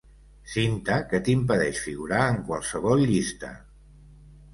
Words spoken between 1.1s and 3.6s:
que t'impedeix figurar en qualsevol llista.